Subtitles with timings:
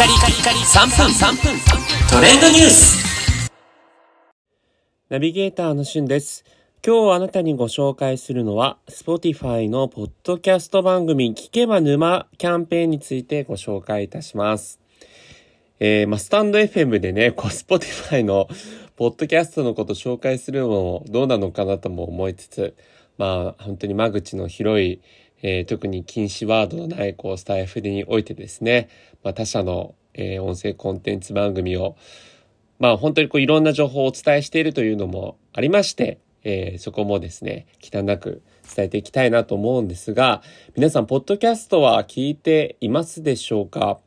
[0.00, 1.60] カリカリカリ3分3分
[2.08, 3.50] トレンドニュース
[5.10, 6.42] ナビゲーターのしゅんです。
[6.82, 14.80] 今日あなたにご紹介するのは、Spotify のポッドキャスト番組聞けば沼キャンペーンについてご紹介いたします。
[15.80, 18.48] えー、まあ、スタンド FM でね、こう、Spotify の
[18.96, 22.74] ポッドキャストのこと紹介するのもどうなのかなとも思いつつ、
[23.18, 25.02] まあ、本当に間口の広い、
[25.42, 28.88] えー、特に禁止ワードのない、こう、スタイフにおいてですね、
[29.22, 31.96] まあ、他社の、えー、音声コンテンツ番組を、
[32.78, 38.42] まあ、本当にこう、いろんな情報をお伝えしているというのもありまして、えー、そこもですね、忌憚なく
[38.74, 40.42] 伝えていきたいなと思うんですが、
[40.74, 43.98] 皆さん、ポッドキャストは聞いていますでしょうか？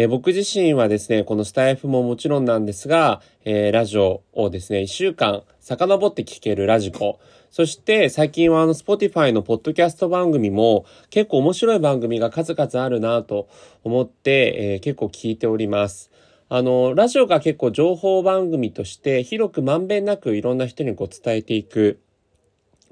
[0.00, 7.18] えー、僕自身はですね、このスタイフももちろんなんですが、えー、ラジオをですね、一週間遡って聞けるラジコ、
[7.50, 13.48] そして最近はあの、スポティファイのポッドキャスト番組も結構面白い番組が数々あるなと
[13.82, 16.12] 思って、えー、結構聞いております。
[16.48, 21.98] あの、ラジオが結構情報番組として広くまんべんなくいろんな人にこう伝えていく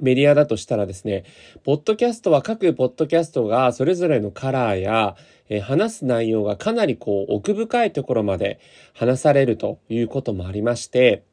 [0.01, 1.25] メディアだとしたらですね、
[1.65, 5.17] ポッドキャストは各ポッドキャストがそれぞれのカラーや、
[5.49, 8.61] えー、話す内容がかなりこう奥深いところまで
[8.95, 11.25] 話されるということもありまして、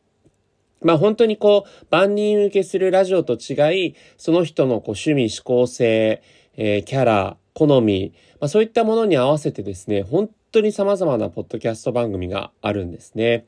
[0.81, 6.21] まあ本当にこう万人受けするラジオと違い、その人のこう趣味、思考性、
[6.55, 13.45] えー、キャラ、好み、まあそういったものに合わせてですね、本当に様々なポッドキャスト番組があるんですね。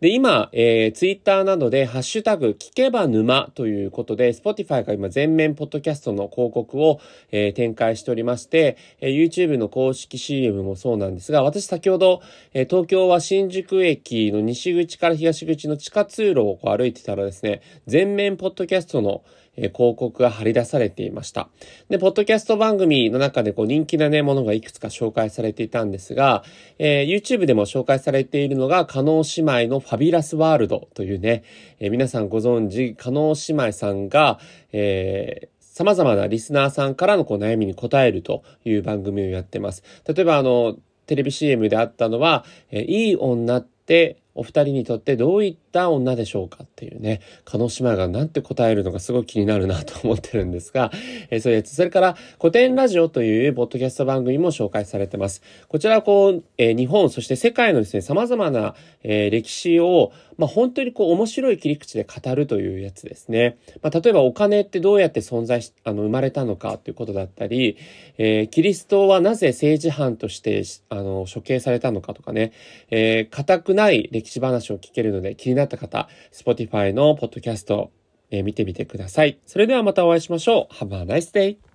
[0.00, 7.00] で、今、えー、ツイッターなどでハッシュタグ聞けば沼ということで、Spotify が今全面ポッドキャストの広告を、
[7.32, 12.22] えー、展開しておりまして、えー、YouTube の公式 CM もそうなんですが、私先ほど、
[12.54, 19.24] えー、東京は新宿駅の西口から東口の地下通路をこう歩いてたらですね、全面ポッドキャストの
[19.60, 21.48] え広告が貼り出されていました。
[21.88, 26.44] で、ポッドキャスト番組の中でこう人気なね、ものがいくつか紹介されていたんですが、
[26.78, 31.44] えー、YouTube でも紹介されているのが、加納姉妹のファビュラスワールドというね、
[31.80, 34.38] えー、皆さんご存知、加納姉妹さんが、
[34.72, 39.84] えー様々なリスナーさんからのこう悩みに答えるという番組をやってます。
[40.08, 50.90] 例えばあの、テレビ CM であったのは、えー、いい女ってお二人にとってどういったった女でしょうかっていうね、鹿児島がなんて答えるのかすごい気になるなと思ってるんですが、
[51.30, 51.74] えー、そういうやつ。
[51.74, 55.42] それから古典ラジオというポッドキャスト番組も紹介されてます。
[55.68, 63.58] こちらはこう、えー、日本、そして世界のですね、様々な、えー、歴史を、まあ、本当にこう面白い切り口で語るというやつですね。
[63.82, 67.76] まあ、例えばお金ってどうやって存在し、あの、生まれたのかということだったり、
[68.18, 72.52] えー、キリストはなぜ政治犯として、あの、処刑されたのかとかね、
[72.90, 77.92] えー、固くない歴史話を聞けるので気になった方、Spotify のポッドキャスト、
[78.30, 79.38] えー、見てみてください。
[79.46, 80.74] それではまたお会いしましょう。
[80.74, 81.67] Have a nice day!